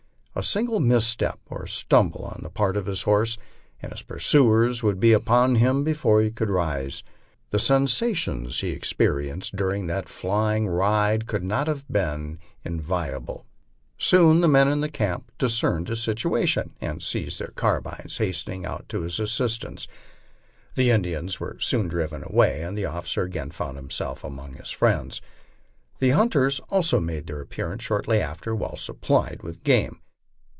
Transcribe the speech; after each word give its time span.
A 0.33 0.43
single 0.43 0.79
misstep 0.79 1.39
or 1.49 1.63
a 1.63 1.67
stumble 1.67 2.23
on 2.23 2.39
the 2.41 2.49
part 2.49 2.77
of 2.77 2.85
his 2.85 3.01
horse, 3.01 3.37
and 3.81 3.91
his 3.91 4.01
pursuers 4.01 4.81
would 4.81 4.97
be 4.97 5.11
upon 5.11 5.55
him 5.55 5.83
before 5.83 6.21
he 6.21 6.31
could 6.31 6.49
rise. 6.49 7.03
The 7.49 7.57
sensa 7.59 8.15
tions 8.15 8.61
he 8.61 8.69
experienced 8.71 9.57
during 9.57 9.85
that 9.87 10.07
flying 10.07 10.69
ride 10.69 11.27
could 11.27 11.43
not 11.43 11.67
have 11.67 11.85
been 11.89 12.39
enviable. 12.63 13.45
Soon 13.97 14.39
the 14.39 14.47
men 14.47 14.69
in 14.69 14.87
camp 14.91 15.29
discerned 15.37 15.89
his 15.89 16.01
situation, 16.01 16.71
and 16.79 17.03
seizing 17.03 17.45
their 17.47 17.53
carbines 17.53 18.17
hastened 18.17 18.65
out 18.65 18.87
to 18.87 19.01
his 19.01 19.19
assistance. 19.19 19.85
The 20.75 20.91
Indians 20.91 21.41
were 21.41 21.57
soon 21.59 21.89
driven 21.89 22.23
away 22.23 22.61
and 22.61 22.77
the 22.77 22.85
officer 22.85 23.23
again 23.23 23.51
found 23.51 23.75
himself 23.75 24.23
among 24.23 24.53
his 24.53 24.69
friends. 24.69 25.19
The 25.99 26.11
hunters 26.11 26.61
also 26.69 27.01
made 27.01 27.27
their 27.27 27.41
appearance 27.41 27.83
shortly 27.83 28.21
after, 28.21 28.55
well 28.55 28.77
supplied 28.77 29.43
with 29.43 29.63
game. 29.65 29.99